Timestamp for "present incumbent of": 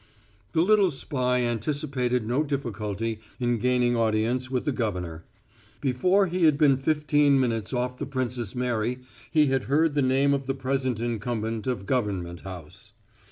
10.55-11.85